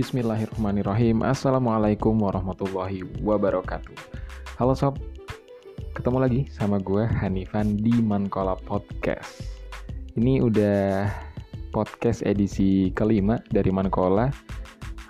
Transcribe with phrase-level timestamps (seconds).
[0.00, 1.20] Bismillahirrahmanirrahim.
[1.20, 3.92] Assalamualaikum warahmatullahi wabarakatuh.
[4.56, 4.96] Halo sob.
[5.92, 9.44] Ketemu lagi sama gue Hanifan di Mankola Podcast.
[10.16, 11.04] Ini udah
[11.76, 14.32] podcast edisi kelima dari Mankola.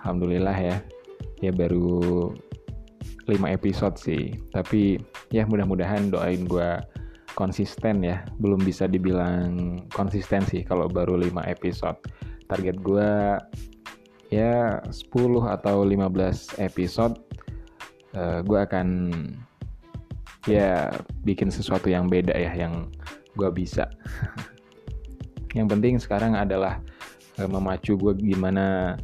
[0.03, 0.82] Alhamdulillah ya.
[1.39, 2.35] Ya baru
[3.31, 4.43] 5 episode sih.
[4.50, 4.99] Tapi
[5.31, 6.82] ya mudah-mudahan doain gue
[7.39, 8.27] konsisten ya.
[8.43, 12.03] Belum bisa dibilang konsisten sih kalau baru 5 episode.
[12.50, 13.39] Target gue
[14.30, 15.11] ya 10
[15.50, 17.18] atau 15 episode
[18.14, 18.89] uh, eh, gue akan
[20.48, 20.89] ya
[21.26, 22.89] bikin sesuatu yang beda ya yang
[23.36, 23.90] gue bisa.
[25.58, 26.79] Yang penting sekarang adalah
[27.43, 28.94] uh, memacu gue gimana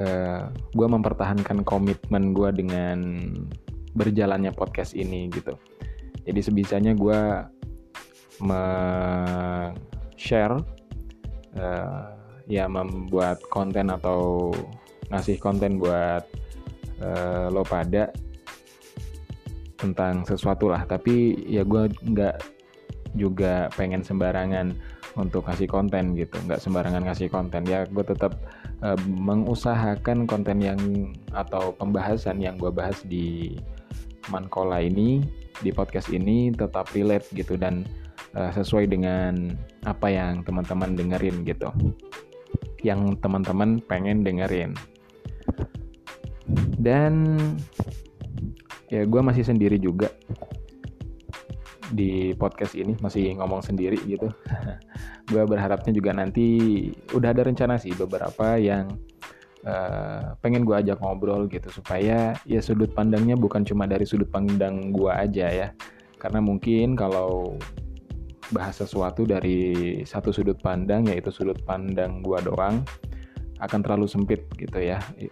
[0.00, 0.42] uh, eh,
[0.72, 3.28] gue mempertahankan komitmen gue dengan
[3.92, 5.52] berjalannya podcast ini gitu.
[6.24, 7.20] Jadi sebisanya gue
[10.16, 10.56] share
[11.60, 14.50] uh, ya membuat konten atau
[15.12, 16.24] ngasih konten buat
[17.02, 18.10] uh, lo pada
[19.76, 20.86] tentang sesuatu lah.
[20.86, 22.36] Tapi ya gue nggak
[23.18, 24.72] juga pengen sembarangan
[25.18, 26.38] untuk ngasih konten gitu.
[26.48, 27.66] Nggak sembarangan ngasih konten.
[27.68, 28.38] Ya gue tetap
[28.80, 30.80] uh, mengusahakan konten yang
[31.34, 33.58] atau pembahasan yang gue bahas di
[34.30, 35.18] Mankola ini
[35.62, 37.82] di podcast ini tetap relate gitu dan
[38.38, 39.54] uh, sesuai dengan
[39.86, 41.70] apa yang teman-teman dengerin gitu
[42.82, 44.74] yang teman-teman pengen dengerin.
[46.78, 47.38] Dan
[48.90, 50.10] ya gue masih sendiri juga
[51.92, 54.28] di podcast ini masih ngomong sendiri gitu.
[55.32, 56.46] gue berharapnya juga nanti
[57.14, 58.90] udah ada rencana sih beberapa yang
[59.64, 64.90] uh, pengen gue ajak ngobrol gitu supaya ya sudut pandangnya bukan cuma dari sudut pandang
[64.90, 65.68] gue aja ya.
[66.18, 67.56] Karena mungkin kalau
[68.52, 72.84] bahas sesuatu dari satu sudut pandang yaitu sudut pandang gua doang
[73.58, 75.28] akan terlalu sempit gitu ya e,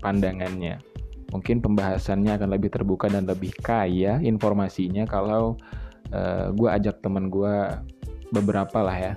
[0.00, 0.82] pandangannya.
[1.30, 5.58] Mungkin pembahasannya akan lebih terbuka dan lebih kaya informasinya kalau
[6.14, 7.82] uh, gua ajak teman gua
[8.30, 9.14] beberapa lah ya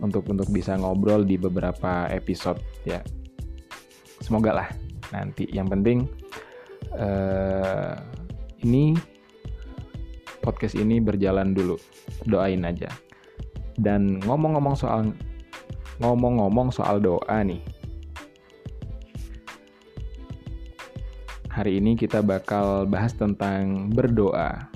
[0.00, 2.56] untuk untuk bisa ngobrol di beberapa episode
[2.88, 3.04] ya.
[4.24, 4.68] Semoga lah
[5.12, 5.44] nanti.
[5.52, 5.98] Yang penting
[6.96, 7.94] uh,
[8.64, 8.96] ini
[10.46, 11.74] podcast ini berjalan dulu.
[12.30, 12.86] Doain aja.
[13.74, 15.10] Dan ngomong-ngomong soal
[15.98, 17.58] ngomong-ngomong soal doa nih.
[21.50, 24.70] Hari ini kita bakal bahas tentang berdoa.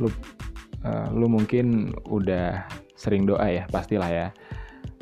[0.00, 0.08] Lu
[0.86, 2.64] uh, lu mungkin udah
[2.96, 4.28] sering doa ya, pastilah ya.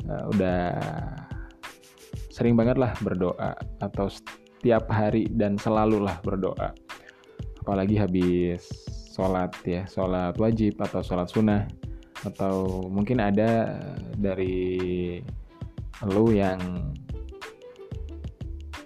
[0.03, 0.61] Uh, udah
[2.33, 6.73] sering banget lah berdoa atau setiap hari dan selalulah berdoa.
[7.61, 9.81] Apalagi habis sholat ya.
[9.89, 11.65] Sholat wajib atau sholat sunnah.
[12.21, 13.81] Atau mungkin ada
[14.13, 15.17] dari
[16.05, 16.61] lu yang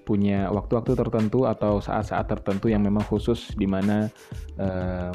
[0.08, 4.08] punya waktu-waktu tertentu atau saat-saat tertentu yang memang khusus di mana
[4.60, 5.12] uh,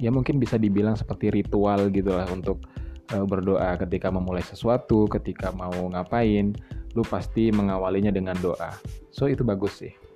[0.00, 2.64] ya mungkin bisa dibilang seperti ritual gitulah untuk
[3.12, 3.76] uh, berdoa.
[3.76, 6.56] Ketika memulai sesuatu, ketika mau ngapain,
[6.96, 8.72] lu pasti mengawalinya dengan doa.
[9.12, 10.11] So itu bagus sih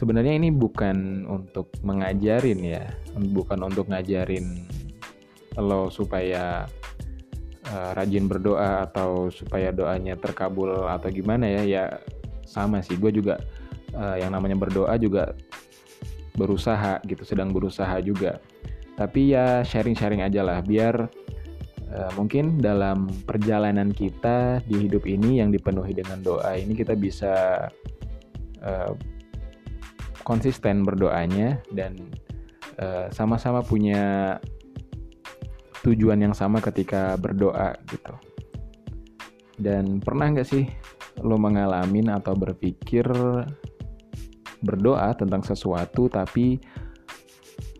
[0.00, 2.88] sebenarnya ini bukan untuk mengajarin ya
[3.36, 4.64] bukan untuk ngajarin
[5.60, 6.64] lo supaya
[7.68, 11.84] uh, rajin berdoa atau supaya doanya terkabul atau gimana ya ya
[12.48, 12.96] sama sih.
[12.96, 13.36] Gue juga
[13.92, 15.36] uh, yang namanya berdoa juga
[16.32, 18.40] berusaha gitu sedang berusaha juga.
[18.96, 21.12] Tapi ya sharing-sharing aja lah biar
[21.92, 27.66] uh, mungkin dalam perjalanan kita di hidup ini yang dipenuhi dengan doa ini kita bisa
[28.64, 28.92] uh,
[30.30, 31.98] konsisten berdoanya dan
[32.78, 34.38] uh, sama-sama punya
[35.82, 38.14] tujuan yang sama ketika berdoa gitu.
[39.58, 40.70] Dan pernah nggak sih
[41.26, 43.10] lo mengalamin atau berpikir
[44.62, 46.62] berdoa tentang sesuatu tapi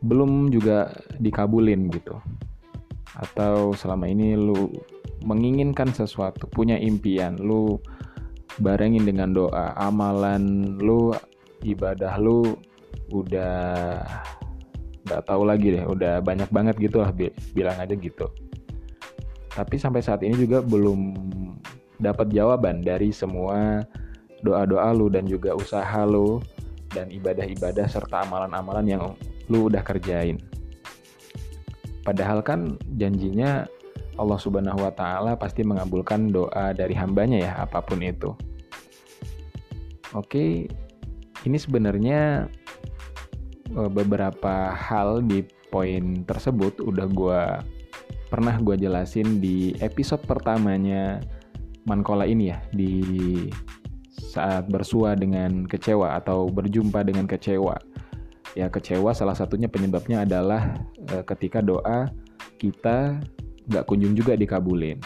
[0.03, 0.91] belum juga
[1.23, 2.19] dikabulin gitu?
[3.15, 4.75] Atau selama ini lo
[5.23, 7.85] menginginkan sesuatu, punya impian, lo
[8.59, 11.13] barengin dengan doa, amalan lo
[11.65, 12.57] ibadah lu
[13.11, 14.01] udah
[15.07, 17.11] nggak tahu lagi deh udah banyak banget gitu lah
[17.57, 18.27] bilang aja gitu.
[19.51, 21.15] Tapi sampai saat ini juga belum
[21.99, 23.83] dapat jawaban dari semua
[24.41, 26.41] doa-doa lu dan juga usaha lu
[26.91, 29.03] dan ibadah-ibadah serta amalan-amalan yang
[29.51, 30.39] lu udah kerjain.
[32.01, 33.69] Padahal kan janjinya
[34.17, 38.33] Allah Subhanahu wa taala pasti mengabulkan doa dari hambanya ya apa pun itu.
[40.17, 40.67] Oke,
[41.49, 42.51] ini sebenarnya
[43.77, 47.43] uh, beberapa hal di poin tersebut udah gue
[48.31, 51.23] pernah gue jelasin di episode pertamanya
[51.89, 53.03] Mankola ini ya di
[54.21, 57.75] saat bersua dengan kecewa atau berjumpa dengan kecewa.
[58.55, 60.77] Ya kecewa salah satunya penyebabnya adalah
[61.09, 62.07] e, ketika doa
[62.61, 63.19] kita
[63.67, 65.01] nggak kunjung juga dikabulin.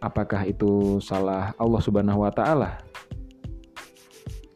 [0.00, 2.87] Apakah itu salah Allah Subhanahu Wa Taala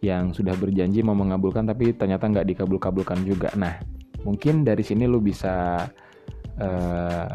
[0.02, 3.54] yang sudah berjanji mau mengabulkan tapi ternyata nggak dikabul-kabulkan juga.
[3.54, 3.78] Nah
[4.26, 5.87] mungkin dari sini lu bisa
[6.58, 7.31] uh,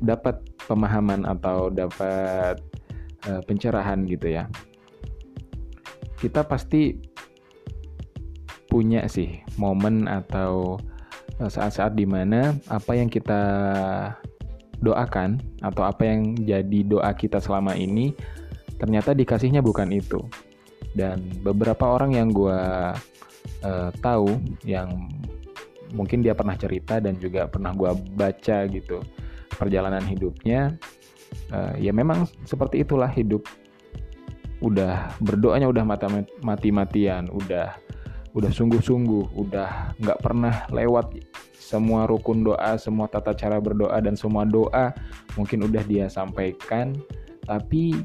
[0.00, 0.36] dapat
[0.68, 2.60] pemahaman atau dapat
[3.24, 4.44] uh, pencerahan gitu ya.
[6.20, 7.00] Kita pasti
[8.68, 10.78] punya sih momen atau
[11.42, 13.42] eh, saat-saat di mana apa yang kita
[14.78, 18.14] doakan atau apa yang jadi doa kita selama ini
[18.78, 20.22] ternyata dikasihnya bukan itu.
[20.90, 22.60] Dan beberapa orang yang gue
[23.62, 25.08] uh, tahu yang
[25.94, 29.02] mungkin dia pernah cerita dan juga pernah gue baca gitu
[29.58, 30.78] perjalanan hidupnya
[31.50, 33.46] uh, ya memang seperti itulah hidup.
[34.60, 35.84] Udah berdoanya udah
[36.44, 37.72] mati-matian udah
[38.36, 41.16] udah sungguh-sungguh udah nggak pernah lewat
[41.56, 44.92] semua rukun doa semua tata cara berdoa dan semua doa
[45.34, 46.92] mungkin udah dia sampaikan.
[47.48, 47.96] Tapi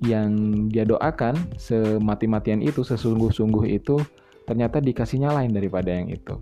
[0.00, 0.32] yang
[0.72, 4.00] dia doakan semati-matian itu sesungguh-sungguh itu
[4.48, 6.40] ternyata dikasihnya lain daripada yang itu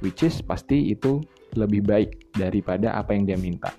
[0.00, 1.18] which is pasti itu
[1.58, 3.74] lebih baik daripada apa yang dia minta.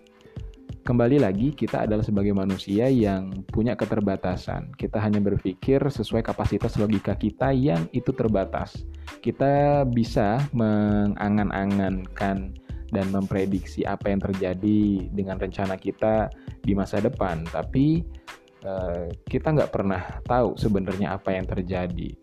[0.82, 4.74] Kembali lagi, kita adalah sebagai manusia yang punya keterbatasan.
[4.74, 8.82] Kita hanya berpikir sesuai kapasitas logika kita yang itu terbatas.
[9.22, 12.58] Kita bisa mengangan-angankan
[12.92, 16.34] dan memprediksi apa yang terjadi dengan rencana kita
[16.66, 18.02] di masa depan, tapi
[18.66, 22.16] uh, kita nggak pernah tahu sebenarnya apa yang terjadi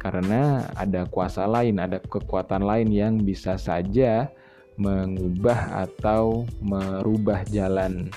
[0.00, 4.32] karena ada kuasa lain, ada kekuatan lain yang bisa saja
[4.80, 8.08] mengubah atau merubah jalan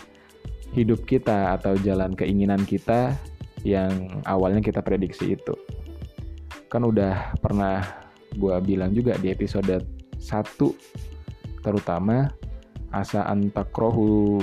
[0.72, 3.12] hidup kita atau jalan keinginan kita
[3.68, 5.60] yang awalnya kita prediksi itu.
[6.72, 7.84] Kan udah pernah
[8.32, 9.84] gue bilang juga di episode
[10.24, 10.24] 1
[11.68, 12.32] terutama
[12.96, 14.40] asa antakrohu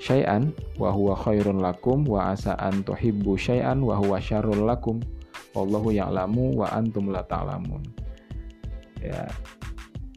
[0.00, 0.50] syai'an
[0.80, 4.98] wa huwa khairun lakum wa asa an tuhibbu syai'an wa huwa syarrul lakum
[5.52, 7.82] Allahu ya'lamu wa antum la ta'lamun.
[9.02, 9.26] Ya.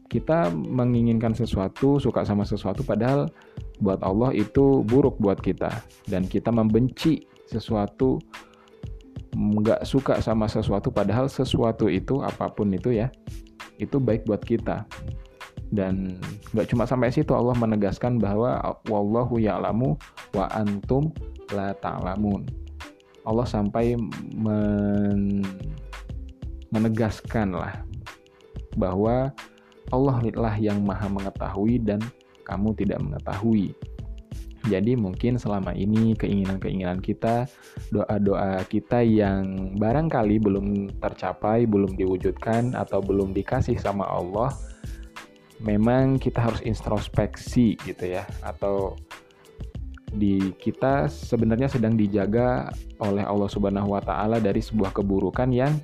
[0.06, 3.26] Kita menginginkan sesuatu, suka sama sesuatu padahal
[3.82, 5.70] buat Allah itu buruk buat kita
[6.06, 8.22] dan kita membenci sesuatu
[9.34, 13.10] nggak suka sama sesuatu padahal sesuatu itu apa pun itu ya
[13.82, 14.86] itu baik buat kita
[15.72, 16.20] dan
[16.52, 19.96] nggak cuma sampai situ Allah menegaskan bahwa wallahu ya'lamu
[20.36, 21.14] wa antum
[21.52, 22.44] la ta'lamun
[23.24, 23.96] Allah sampai
[24.36, 25.40] men
[26.74, 27.86] menegaskan lah
[28.76, 29.32] bahwa
[29.94, 32.02] Allah lah yang maha mengetahui dan
[32.44, 33.72] kamu tidak mengetahui.
[34.64, 37.44] Jadi mungkin selama ini keinginan-keinginan kita,
[37.92, 40.66] doa-doa kita yang barangkali belum
[41.04, 44.56] tercapai, belum diwujudkan atau belum dikasih sama Allah,
[45.64, 48.94] memang kita harus introspeksi gitu ya atau
[50.14, 52.70] di kita sebenarnya sedang dijaga
[53.02, 55.74] oleh Allah Subhanahu wa taala dari sebuah keburukan yang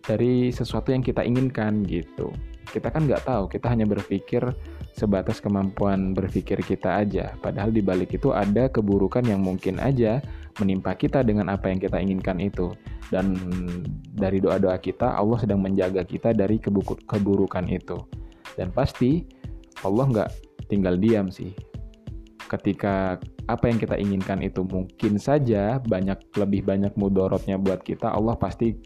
[0.00, 2.32] dari sesuatu yang kita inginkan gitu.
[2.70, 4.40] Kita kan nggak tahu, kita hanya berpikir
[4.94, 7.34] sebatas kemampuan berpikir kita aja.
[7.42, 10.22] Padahal di balik itu ada keburukan yang mungkin aja
[10.62, 12.72] menimpa kita dengan apa yang kita inginkan itu.
[13.10, 13.34] Dan
[14.14, 17.98] dari doa-doa kita, Allah sedang menjaga kita dari keburukan itu.
[18.60, 19.24] Dan pasti
[19.80, 20.30] Allah nggak
[20.68, 21.56] tinggal diam sih.
[22.44, 23.16] Ketika
[23.48, 28.76] apa yang kita inginkan itu mungkin saja banyak lebih banyak mudorotnya buat kita Allah pasti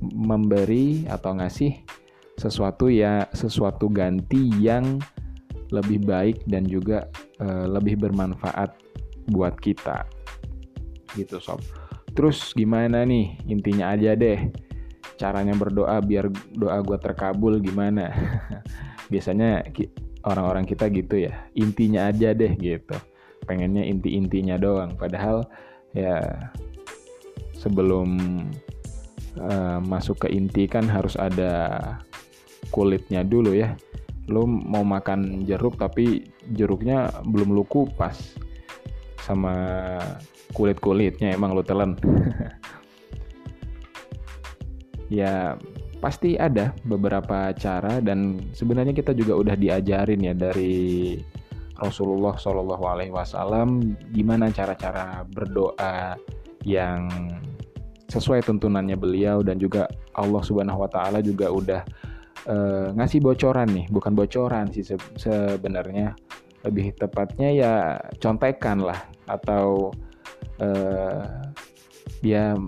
[0.00, 1.84] memberi atau ngasih
[2.38, 5.02] sesuatu ya sesuatu ganti yang
[5.74, 7.10] lebih baik dan juga
[7.42, 8.72] e, lebih bermanfaat
[9.28, 10.06] buat kita.
[11.12, 11.60] Gitu sob.
[12.14, 13.36] Terus gimana nih?
[13.50, 14.67] Intinya aja deh
[15.18, 18.14] caranya berdoa biar doa gue terkabul gimana?
[19.12, 19.66] Biasanya
[20.22, 22.94] orang-orang kita gitu ya intinya aja deh gitu.
[23.44, 24.94] Pengennya inti-intinya doang.
[24.94, 25.44] Padahal
[25.92, 26.22] ya
[27.58, 28.16] sebelum
[29.42, 31.78] uh, masuk ke inti kan harus ada
[32.70, 33.74] kulitnya dulu ya.
[34.28, 38.36] Lo mau makan jeruk tapi jeruknya belum lu kupas
[39.24, 39.52] sama
[40.56, 41.96] kulit-kulitnya emang lo telan
[45.08, 45.56] ya
[45.98, 51.18] pasti ada beberapa cara dan sebenarnya kita juga udah diajarin ya dari
[51.78, 56.18] Rasulullah Shallallahu Alaihi Wasallam gimana cara-cara berdoa
[56.66, 57.06] yang
[58.08, 59.86] sesuai tuntunannya beliau dan juga
[60.16, 61.82] Allah Subhanahu Wa Taala juga udah
[62.50, 66.16] uh, ngasih bocoran nih bukan bocoran sih se sebenarnya.
[66.66, 67.74] Lebih tepatnya ya
[68.18, 68.98] contekan lah
[69.30, 69.94] atau
[70.58, 71.22] uh,
[72.18, 72.58] ya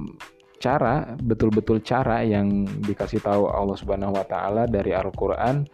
[0.60, 5.64] cara betul-betul cara yang dikasih tahu Allah Subhanahu wa taala dari Al-Qur'an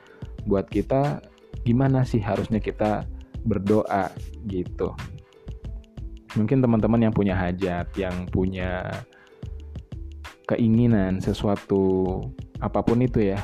[0.46, 1.18] buat kita
[1.66, 3.02] gimana sih harusnya kita
[3.42, 4.14] berdoa
[4.46, 4.94] gitu.
[6.38, 8.86] Mungkin teman-teman yang punya hajat, yang punya
[10.46, 12.22] keinginan sesuatu
[12.62, 13.40] apa pun itu ya.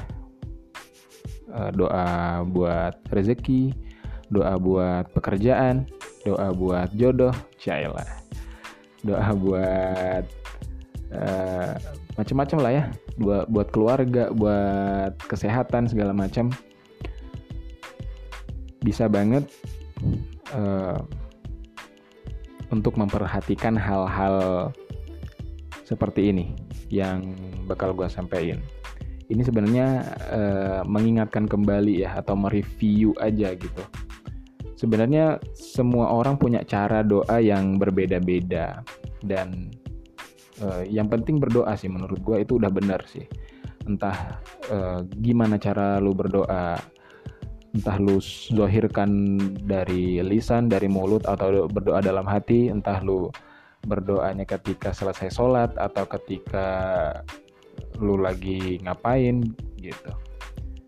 [1.53, 3.75] Eh, doa buat rezeki,
[4.31, 5.91] doa buat pekerjaan,
[6.23, 8.07] doa buat jodoh, cailah.
[9.03, 10.42] Doa buat
[11.13, 11.77] uh,
[12.17, 12.85] macam-macam lah ya,
[13.21, 16.49] buat buat keluarga, buat kesehatan segala macam.
[18.83, 19.47] Bisa banget
[20.57, 20.99] uh,
[22.75, 24.69] untuk memperhatikan hal-hal
[25.87, 26.57] seperti ini
[26.91, 27.37] yang
[27.69, 28.59] bakal gue sampaikan.
[29.31, 29.89] Ini sebenarnya
[30.29, 33.85] uh, mengingatkan kembali ya atau mereview aja gitu
[34.83, 38.83] sebenarnya semua orang punya cara doa yang berbeda-beda
[39.23, 39.71] dan
[40.61, 43.25] uh, yang penting berdoa sih menurut gue itu udah benar sih.
[43.89, 46.77] Entah uh, gimana cara lu berdoa.
[47.73, 48.21] Entah lu
[48.53, 52.69] zohirkan dari lisan dari mulut atau berdoa dalam hati.
[52.69, 53.33] Entah lu
[53.89, 56.67] berdoanya ketika selesai sholat atau ketika
[57.99, 59.43] lu lagi ngapain
[59.81, 60.13] gitu.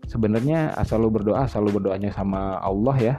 [0.05, 3.15] Sebenarnya asal lu berdoa asal lu berdoanya sama Allah ya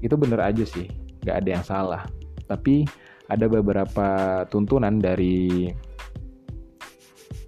[0.00, 0.86] itu bener aja sih.
[1.26, 2.02] Nggak ada yang salah.
[2.46, 2.86] Tapi
[3.28, 4.08] ada beberapa
[4.48, 5.68] tuntunan dari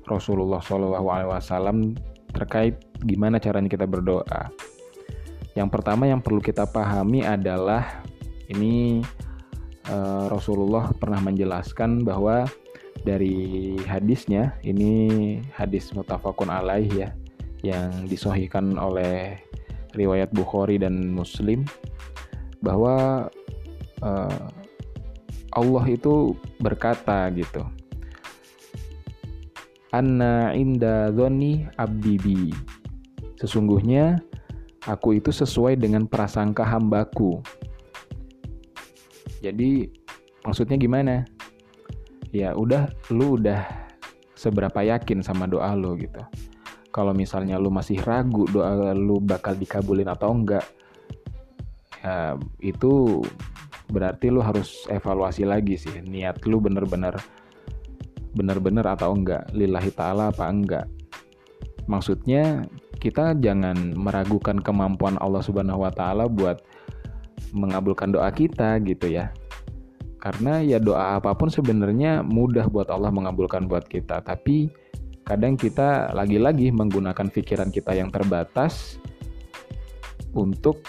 [0.04, 1.96] Rasulullah SAW
[2.30, 4.52] terkait gimana caranya kita berdoa.
[5.56, 8.04] Yang pertama yang perlu kita pahami adalah
[8.50, 9.02] ini
[9.88, 12.46] uh, Rasulullah pernah menjelaskan bahwa
[13.00, 17.08] dari hadisnya ini hadis mutafakun alaih ya
[17.64, 19.40] yang disohikan oleh
[19.96, 21.64] riwayat Bukhari dan Muslim
[22.60, 23.26] bahwa
[24.04, 24.59] uh,
[25.54, 27.66] Allah itu berkata gitu.
[29.90, 32.54] Anna inda dhoni abdibi.
[33.35, 34.23] Sesungguhnya
[34.87, 37.42] aku itu sesuai dengan prasangka hambaku.
[39.42, 39.90] Jadi
[40.47, 41.26] maksudnya gimana?
[42.30, 43.66] Ya udah lu udah
[44.38, 46.23] seberapa yakin sama doa lu gitu.
[46.95, 50.66] Kalau misalnya lu masih ragu doa lu bakal dikabulin atau enggak,
[52.02, 53.23] ya, itu
[53.90, 57.18] berarti lu harus evaluasi lagi sih niat lu bener-bener
[58.30, 60.87] bener-bener atau enggak lillahi ta'ala apa enggak.
[61.90, 62.70] Maksudnya
[63.02, 66.62] kita jangan meragukan kemampuan Allah subhanahu wa ta'ala buat
[67.50, 69.35] mengabulkan doa kita gitu ya.
[70.20, 74.23] Karena ya doa apa pun sebenarnya mudah buat Allah mengabulkan buat kita.
[74.23, 74.70] Tapi
[75.25, 79.00] kadang kita lagi-lagi menggunakan pikiran kita yang terbatas
[80.37, 80.85] untuk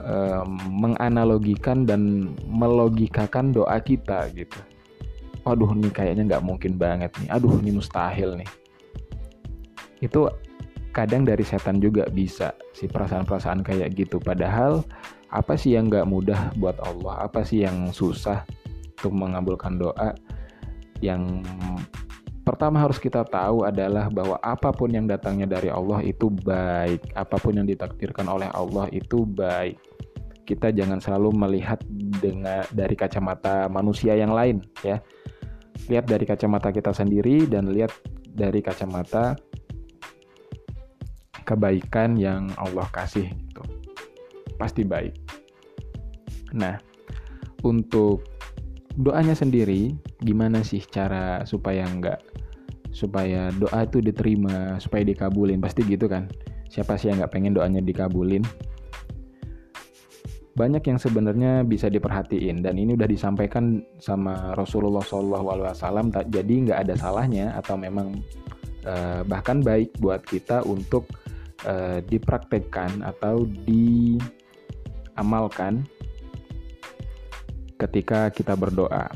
[0.00, 4.56] um, menganalogikan dan melogikakan doa kita gitu.
[5.42, 7.28] Waduh nih kayaknya nggak mungkin banget nih.
[7.34, 8.50] Aduh ini mustahil nih.
[10.00, 10.30] Itu
[10.94, 14.22] kadang dari setan juga bisa si perasaan-perasaan kayak gitu.
[14.22, 14.84] Padahal
[15.32, 17.26] apa sih yang nggak mudah buat Allah?
[17.26, 18.44] Apa sih yang susah
[19.00, 20.14] untuk mengabulkan doa?
[21.02, 21.42] Yang
[22.42, 27.36] pertama harus kita tahu adalah bahwa apa pun yang datangnya dari Allah itu baik, apa
[27.38, 29.78] pun yang ditakdirkan oleh Allah itu baik.
[30.42, 31.78] Kita jangan selalu melihat
[32.18, 34.98] dengan dari kacamata manusia yang lain ya.
[35.86, 37.94] Lihat dari kacamata kita sendiri dan lihat
[38.26, 39.38] dari kacamata
[41.46, 43.62] kebaikan yang Allah kasih gitu.
[44.58, 45.14] Pasti baik.
[46.54, 46.76] Nah,
[47.62, 48.31] untuk
[48.98, 52.20] doanya sendiri gimana sih cara supaya nggak
[52.92, 55.58] supaya doa itu diterima supaya dikabulin?
[55.64, 56.28] Pasti gitu kan?
[56.68, 58.44] Siapa sih yang nggak pengen doanya dikabulin?
[60.52, 66.92] Banyak yang sebenarnya bisa diperhatiin dan ini udah disampaikan sama Rasulullah SAW jadi nggak ada
[66.92, 68.20] salahnya atau memang
[68.84, 71.08] eh, bahkan baik buat kita untuk
[71.64, 74.28] eh, dipraktekkan atau diamalkan
[77.82, 79.10] ketika kita berdoa.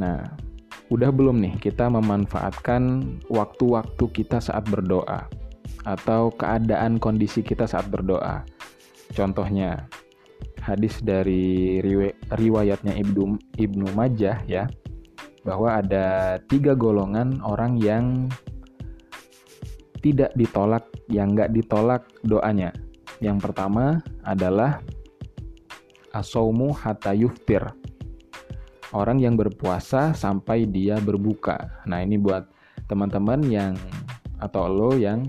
[0.00, 0.24] Nah,
[0.88, 5.26] udah belum nih kita memanfaatkan waktu-waktu kita saat berdoa
[5.86, 8.42] atau keadaan kondisi kita saat berdoa.
[9.14, 9.86] Contohnya,
[10.58, 11.78] hadis dari
[12.34, 14.66] riwayatnya Ibnu Ibnu Majah ya,
[15.46, 18.26] bahwa ada tiga golongan orang yang
[20.02, 22.74] tidak ditolak, yang nggak ditolak doanya.
[23.22, 24.82] Yang pertama adalah
[26.20, 27.62] asaumu hatta yuftir.
[28.94, 31.84] Orang yang berpuasa sampai dia berbuka.
[31.84, 32.46] Nah, ini buat
[32.86, 33.74] teman-teman yang
[34.38, 35.26] atau lo yang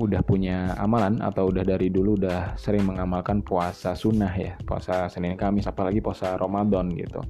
[0.00, 5.36] udah punya amalan atau udah dari dulu udah sering mengamalkan puasa sunnah ya puasa Senin
[5.36, 7.20] Kamis apalagi puasa Ramadan gitu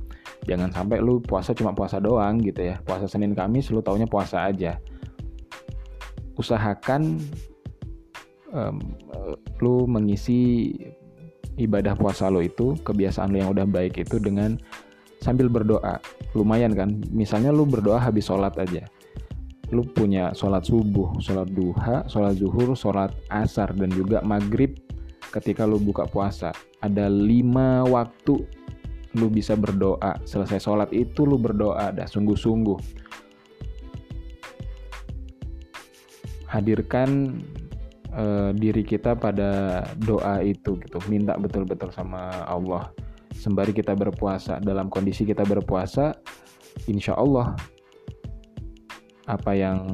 [0.47, 4.47] jangan sampai lu puasa cuma puasa doang gitu ya puasa Senin Kamis lu taunya puasa
[4.47, 4.79] aja
[6.39, 7.19] usahakan
[8.55, 8.79] um,
[9.59, 10.71] lu mengisi
[11.59, 14.61] ibadah puasa lo itu kebiasaan lo yang udah baik itu dengan
[15.19, 15.99] sambil berdoa
[16.37, 18.87] lumayan kan misalnya lu berdoa habis sholat aja
[19.71, 24.75] lu punya sholat subuh, sholat duha, sholat zuhur, sholat asar, dan juga maghrib
[25.31, 26.51] ketika lu buka puasa.
[26.83, 28.43] Ada lima waktu
[29.15, 30.19] lu bisa berdoa.
[30.27, 32.79] Selesai sholat itu lu berdoa, dah sungguh-sungguh.
[36.51, 37.39] Hadirkan
[38.15, 40.99] uh, diri kita pada doa itu gitu.
[41.11, 42.91] Minta betul-betul sama Allah.
[43.31, 46.13] Sembari kita berpuasa, dalam kondisi kita berpuasa,
[46.91, 47.57] insya Allah
[49.31, 49.87] apa yang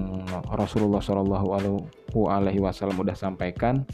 [0.57, 1.53] Rasulullah Shallallahu
[2.27, 3.85] Alaihi Wasallam udah sampaikan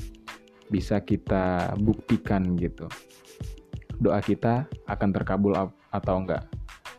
[0.70, 2.86] bisa kita buktikan gitu.
[3.98, 5.52] Doa kita akan terkabul
[5.90, 6.46] atau enggak?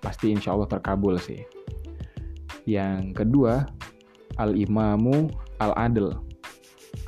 [0.03, 1.39] Pasti insya Allah terkabul sih.
[2.67, 3.63] Yang kedua,
[4.35, 5.31] al-imamu
[5.63, 6.11] al-adil.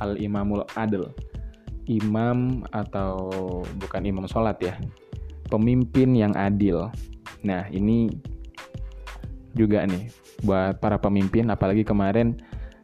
[0.02, 1.08] Al-imamul adil.
[1.86, 3.30] Imam atau
[3.78, 4.74] bukan imam sholat ya.
[5.46, 6.90] Pemimpin yang adil.
[7.46, 8.10] Nah ini
[9.56, 10.12] juga nih
[10.44, 12.36] buat para pemimpin apalagi kemarin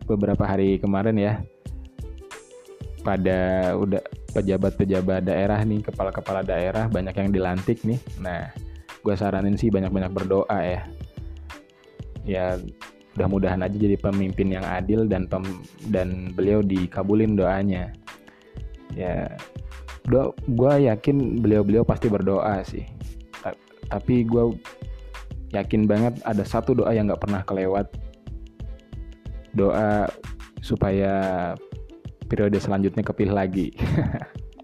[0.09, 1.45] beberapa hari kemarin ya
[3.05, 4.01] pada udah
[4.33, 8.49] pejabat-pejabat daerah nih kepala-kepala daerah banyak yang dilantik nih nah
[9.05, 10.83] gue saranin sih banyak-banyak berdoa ya
[12.25, 12.57] ya
[13.13, 15.45] mudah-mudahan aja jadi pemimpin yang adil dan pem,
[15.93, 17.93] dan beliau dikabulin doanya.
[18.97, 19.37] Ya
[20.09, 22.89] doa gue yakin beliau-beliau pasti berdoa sih.
[23.93, 24.57] Tapi gue
[25.53, 27.93] yakin banget ada satu doa yang gak pernah kelewat.
[29.53, 30.09] Doa
[30.65, 31.53] supaya
[32.33, 33.77] periode selanjutnya kepilih lagi.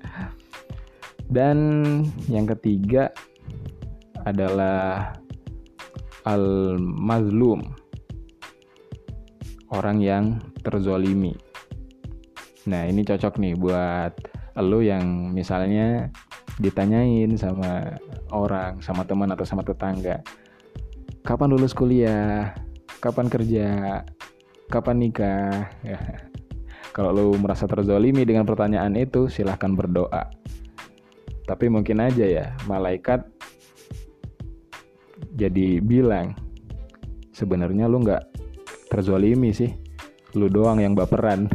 [1.37, 1.59] Dan
[2.33, 3.12] yang ketiga
[4.25, 5.12] adalah
[6.25, 7.78] al-mazlum
[9.74, 10.24] orang yang
[10.61, 11.37] terzolimi
[12.68, 14.12] nah ini cocok nih buat
[14.59, 16.11] lo yang misalnya
[16.59, 17.96] ditanyain sama
[18.35, 20.20] orang sama teman atau sama tetangga
[21.28, 22.57] kapan lulus kuliah,
[23.04, 24.00] kapan kerja,
[24.72, 25.68] kapan nikah.
[25.85, 26.00] Ya.
[26.96, 30.33] Kalau lo merasa terzolimi dengan pertanyaan itu, silahkan berdoa.
[31.44, 33.28] Tapi mungkin aja ya, malaikat
[35.37, 36.33] jadi bilang,
[37.37, 38.24] sebenarnya lo nggak
[38.88, 39.70] terzolimi sih,
[40.35, 41.46] lo doang yang baperan.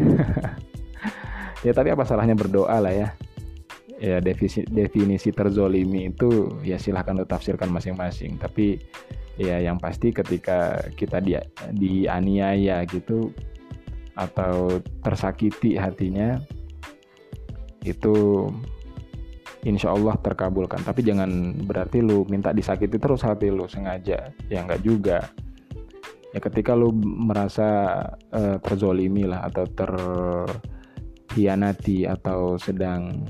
[1.66, 3.10] ya tapi apa salahnya berdoa lah ya.
[4.04, 8.38] Ya definisi, definisi terzolimi itu ya silahkan lo tafsirkan masing-masing.
[8.38, 8.78] Tapi
[9.42, 11.34] ya yang pasti ketika kita di
[11.74, 13.34] dianiaya gitu
[14.14, 16.38] atau tersakiti hatinya
[17.82, 18.46] itu
[19.66, 24.82] insya Allah terkabulkan tapi jangan berarti lu minta disakiti terus hati lu sengaja ya enggak
[24.84, 25.20] juga
[26.34, 28.02] ya ketika lu merasa
[28.34, 29.70] uh, terzolimi lah atau
[31.30, 33.22] terhianati atau sedang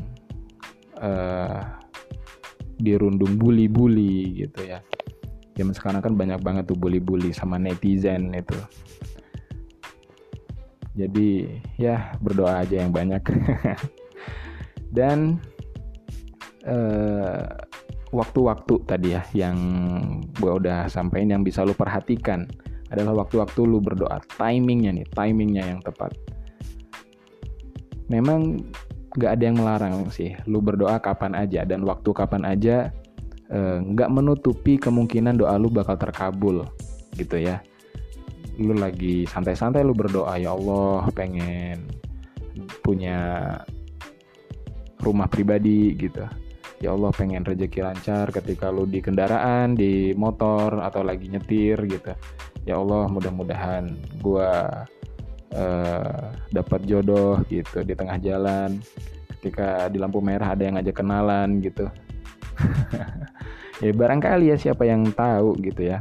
[1.04, 1.60] uh,
[2.80, 4.80] dirundung bully-bully gitu ya.
[5.54, 8.58] Zaman sekarang kan banyak banget tuh bully-bully sama netizen itu.
[10.96, 13.22] Jadi ya berdoa aja yang banyak.
[14.98, 15.42] Dan
[16.66, 17.46] uh,
[18.14, 19.58] waktu-waktu tadi ya yang
[20.38, 22.46] gue udah sampaikan yang bisa lu perhatikan
[22.94, 24.22] adalah waktu-waktu lu berdoa.
[24.38, 26.14] Timingnya nih timingnya yang tepat.
[28.08, 28.62] Memang
[29.14, 32.90] gak ada yang melarang sih lu berdoa kapan aja dan waktu kapan aja
[33.54, 36.66] Eh, nggak uh, menutupi kemungkinan doa lu bakal terkabul
[37.14, 37.62] gitu ya.
[38.58, 41.86] Lu lagi santai-santai lu berdoa ya Allah pengen
[42.82, 43.18] punya
[45.06, 46.26] rumah pribadi gitu
[46.84, 52.12] ya Allah pengen rezeki lancar ketika lu di kendaraan di motor atau lagi nyetir gitu.
[52.68, 54.84] Ya Allah mudah-mudahan gua
[55.56, 58.84] uh, dapat jodoh gitu di tengah jalan.
[59.40, 61.88] Ketika di lampu merah ada yang ngajak kenalan gitu.
[63.82, 66.00] Ya barangkali ya siapa yang tahu gitu ya.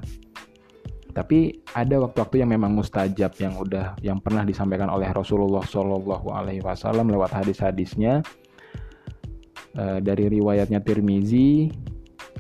[1.11, 6.63] Tapi ada waktu-waktu yang memang mustajab yang udah yang pernah disampaikan oleh Rasulullah Shallallahu Alaihi
[6.63, 8.23] Wasallam lewat hadis-hadisnya
[9.77, 11.69] e, dari riwayatnya Tirmizi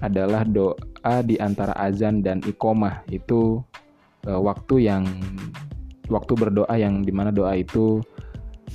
[0.00, 3.60] adalah doa di antara azan dan ikomah itu
[4.26, 5.04] e, waktu yang
[6.12, 8.04] waktu berdoa yang di mana doa itu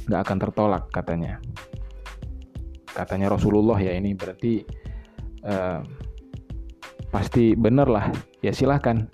[0.08, 1.38] nggak akan tertolak katanya.
[2.96, 4.66] Katanya Rasulullah ya ini berarti
[5.46, 5.86] uh,
[7.14, 8.10] pasti bener lah.
[8.42, 9.06] Ya silahkan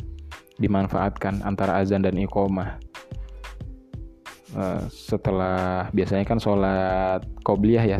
[0.61, 2.79] dimanfaatkan antara azan dan iqomah
[4.55, 7.97] uh, setelah biasanya kan sholat qobliyah ya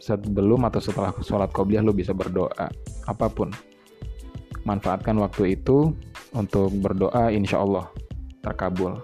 [0.00, 2.72] sebelum atau setelah sholat qobliyah lu bisa berdoa.
[3.06, 3.52] Apa pun.
[4.64, 5.92] Manfaatkan waktu itu
[6.32, 7.86] untuk berdoa insya Allah
[8.40, 9.00] terkabul.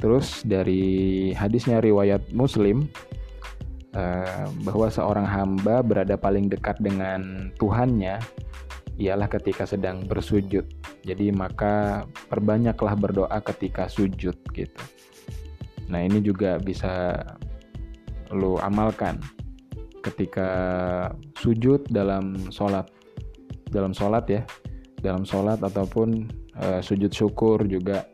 [0.00, 2.88] Terus dari hadisnya riwayat muslim
[3.96, 8.20] uh, bahwa seorang hamba berada paling dekat dengan Tuhannya
[9.00, 10.64] ialah ketika sedang bersujud.
[11.04, 14.82] Jadi maka perbanyaklah berdoa ketika sujud gitu.
[15.88, 17.20] Nah, ini juga bisa
[18.32, 19.20] lo amalkan
[20.04, 20.48] ketika
[21.40, 22.92] sujud dalam sholat.
[23.72, 24.42] Dalam sholat ya,
[25.00, 26.28] dalam sholat ataupun
[26.60, 28.06] uh, sujud syukur juga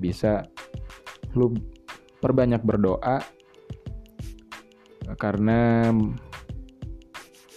[0.00, 0.44] bisa
[1.36, 1.52] lu
[2.20, 3.20] perbanyak berdoa
[5.16, 5.92] karena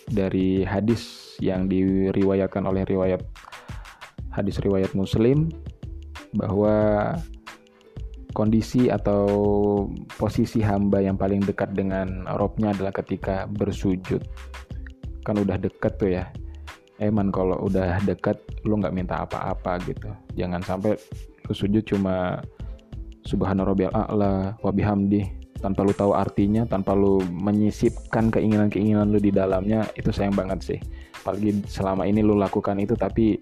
[0.10, 3.24] dari hadis yang diriwayatkan oleh riwayat
[4.30, 5.50] hadis riwayat Muslim
[6.38, 7.16] bahwa
[8.34, 9.26] kondisi atau
[10.18, 14.22] posisi hamba yang paling dekat dengan robnya adalah ketika bersujud.
[15.26, 16.26] Kan udah deket tuh ya.
[17.00, 18.38] Eman kalau udah deket
[18.68, 20.12] lu nggak minta apa-apa gitu.
[20.36, 21.00] Jangan sampai
[21.48, 22.44] lu sujud cuma
[23.24, 25.24] subhana rabbiyal a'la wa bihamdi
[25.60, 30.80] tanpa lu tahu artinya tanpa lu menyisipkan keinginan-keinginan lu di dalamnya itu sayang banget sih.
[31.24, 33.40] Apalagi selama ini lu lakukan itu tapi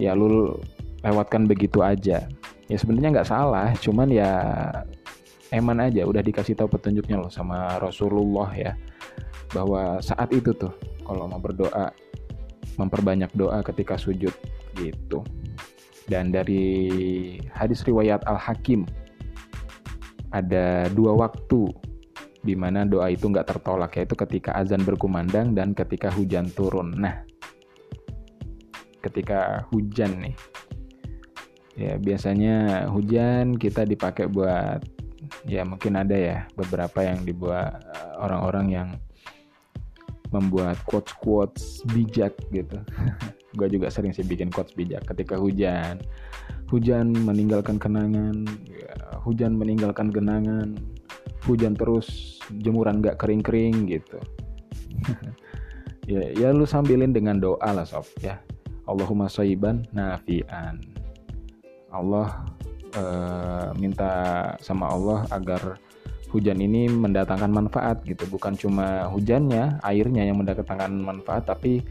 [0.00, 0.56] ya lu
[1.04, 2.24] lewatkan begitu aja
[2.68, 4.30] ya sebenarnya nggak salah cuman ya
[5.52, 8.72] eman aja udah dikasih tahu petunjuknya loh sama Rasulullah ya
[9.52, 10.72] bahwa saat itu tuh
[11.04, 11.92] kalau mau berdoa
[12.74, 14.34] memperbanyak doa ketika sujud
[14.74, 15.22] gitu
[16.10, 16.64] dan dari
[17.54, 18.84] hadis riwayat Al Hakim
[20.34, 21.70] ada dua waktu
[22.44, 26.92] di mana doa itu nggak tertolak yaitu ketika azan berkumandang dan ketika hujan turun.
[26.92, 27.24] Nah,
[29.00, 30.36] ketika hujan nih
[31.74, 34.82] ya biasanya hujan kita dipakai buat
[35.48, 38.88] ya mungkin ada ya beberapa yang dibuat eh, orang-orang yang
[40.34, 42.82] membuat quotes-quotes bijak gitu.
[43.58, 46.02] gue juga sering sih bikin quotes bijak ketika hujan.
[46.74, 50.74] Hujan meninggalkan kenangan, ya, hujan meninggalkan genangan,
[51.46, 54.18] hujan terus jemuran gak kering-kering gitu.
[56.10, 58.42] ya, ya lu sambilin dengan doa lah sob ya.
[58.90, 60.82] Allahumma soiban nafian.
[61.94, 62.50] Allah
[62.98, 64.12] uh, minta
[64.58, 65.78] sama Allah agar
[66.34, 68.26] hujan ini mendatangkan manfaat gitu.
[68.26, 71.86] Bukan cuma hujannya airnya yang mendatangkan manfaat tapi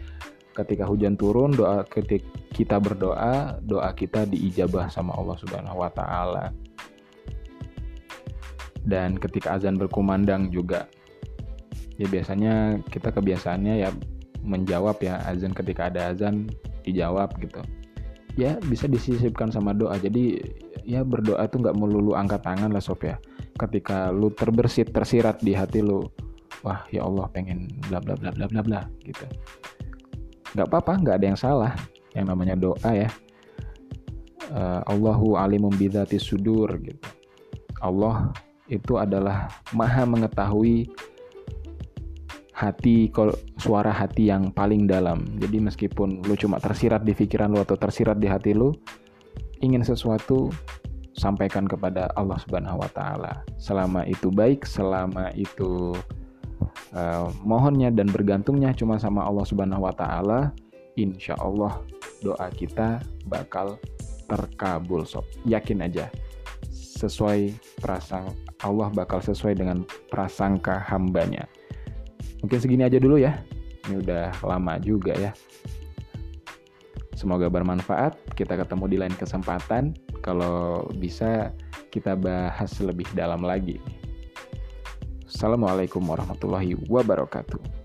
[0.53, 6.51] ketika hujan turun doa ketika kita berdoa doa kita diijabah sama Allah Subhanahu wa taala.
[8.83, 10.91] Dan ketika azan berkumandang juga
[11.95, 13.89] ya biasanya kita kebiasaannya ya
[14.43, 16.51] menjawab ya azan ketika ada azan
[16.83, 17.63] dijawab gitu
[18.33, 19.97] ya bisa disisipkan sama doa.
[19.97, 20.41] Jadi
[20.83, 23.17] ya berdoa tuh nggak melulu angkat tangan lah sob ya.
[23.57, 26.05] Ketika lu terbersit tersirat di hati lu
[26.65, 29.25] wah ya Allah pengen bla bla bla bla bla bla gitu.
[30.53, 31.73] Nggak apa-apa nggak ada yang salah.
[32.13, 33.09] Yang namanya doa ya.
[34.53, 37.01] Uh, Allahu alimum bidzati sudur gitu.
[37.81, 38.31] Allah
[38.71, 40.87] itu adalah maha mengetahui
[42.53, 43.09] hati
[43.57, 45.25] suara hati yang paling dalam.
[45.41, 48.71] Jadi meskipun lu cuma tersirat di pikiran lu atau tersirat di hati lu,
[49.59, 50.53] ingin sesuatu
[51.17, 53.41] sampaikan kepada Allah Subhanahu wa taala.
[53.57, 55.97] Selama itu baik, selama itu
[56.93, 60.53] uh, mohonnya dan bergantungnya cuma sama Allah Subhanahu wa taala,
[60.93, 61.81] insya Allah
[62.21, 63.81] doa kita bakal
[64.29, 65.25] terkabul sob.
[65.45, 66.09] Yakin aja.
[66.73, 67.51] Sesuai
[67.83, 68.31] prasang
[68.63, 71.43] Allah bakal sesuai dengan prasangka hambanya.
[72.43, 73.39] Mungkin segini aja dulu ya.
[73.88, 75.32] Ini udah lama juga ya.
[77.15, 78.19] Semoga bermanfaat.
[78.36, 79.95] Kita ketemu di lain kesempatan.
[80.19, 81.56] Kalau bisa
[81.88, 83.79] kita bahas lebih dalam lagi.
[85.23, 87.82] Assalamualaikum warahmatullahi wabarakatuh.